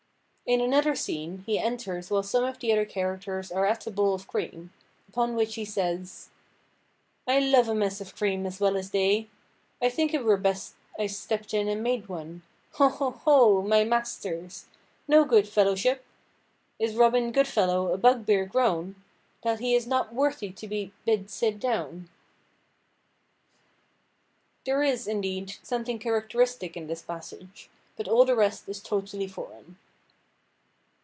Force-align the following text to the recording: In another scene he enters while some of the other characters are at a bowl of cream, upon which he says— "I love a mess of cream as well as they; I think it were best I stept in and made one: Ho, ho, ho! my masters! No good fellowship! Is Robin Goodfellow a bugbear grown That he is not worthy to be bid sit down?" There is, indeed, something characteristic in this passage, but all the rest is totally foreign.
In 0.47 0.59
another 0.59 0.95
scene 0.97 1.43
he 1.45 1.57
enters 1.57 2.11
while 2.11 2.23
some 2.23 2.43
of 2.43 2.59
the 2.59 2.73
other 2.73 2.83
characters 2.83 3.53
are 3.53 3.65
at 3.65 3.87
a 3.87 3.89
bowl 3.91 4.13
of 4.13 4.27
cream, 4.27 4.73
upon 5.07 5.33
which 5.33 5.55
he 5.55 5.63
says— 5.63 6.27
"I 7.25 7.39
love 7.39 7.69
a 7.69 7.73
mess 7.73 8.01
of 8.01 8.13
cream 8.17 8.45
as 8.45 8.59
well 8.59 8.75
as 8.75 8.89
they; 8.91 9.29
I 9.81 9.87
think 9.87 10.13
it 10.13 10.25
were 10.25 10.35
best 10.35 10.73
I 10.99 11.07
stept 11.07 11.53
in 11.53 11.69
and 11.69 11.81
made 11.81 12.09
one: 12.09 12.41
Ho, 12.73 12.89
ho, 12.89 13.11
ho! 13.11 13.61
my 13.61 13.85
masters! 13.85 14.65
No 15.07 15.23
good 15.23 15.47
fellowship! 15.47 16.03
Is 16.79 16.97
Robin 16.97 17.31
Goodfellow 17.31 17.93
a 17.93 17.97
bugbear 17.97 18.45
grown 18.45 19.01
That 19.43 19.61
he 19.61 19.73
is 19.73 19.87
not 19.87 20.13
worthy 20.13 20.51
to 20.51 20.67
be 20.67 20.91
bid 21.05 21.29
sit 21.29 21.61
down?" 21.61 22.09
There 24.65 24.83
is, 24.83 25.07
indeed, 25.07 25.55
something 25.63 25.97
characteristic 25.97 26.75
in 26.75 26.87
this 26.87 27.03
passage, 27.03 27.69
but 27.95 28.09
all 28.09 28.25
the 28.25 28.35
rest 28.35 28.67
is 28.67 28.81
totally 28.81 29.29
foreign. 29.29 29.77